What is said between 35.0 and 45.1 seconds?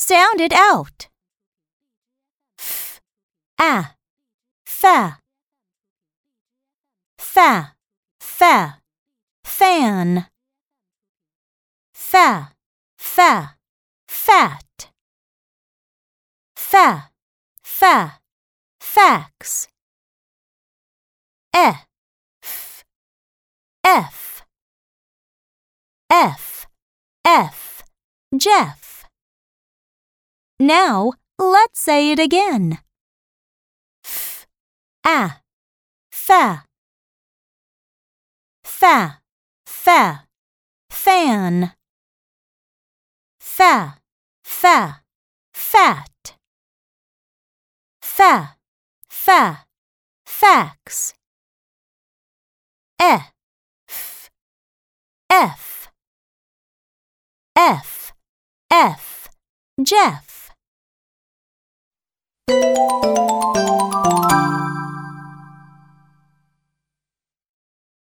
a, fa, fa, fa, fan, fa, fa,